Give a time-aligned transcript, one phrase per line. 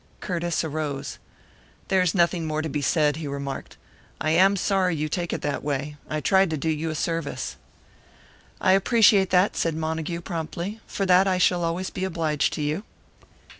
[0.19, 1.19] Curtiss arose.
[1.89, 3.77] "There is nothing more to be said," he remarked.
[4.19, 5.95] "I am sorry you take it that way.
[6.09, 7.55] I tried to do you a service."
[8.59, 10.79] "I appreciate that," said Montague, promptly.
[10.87, 12.83] "For that I shall always be obliged to you."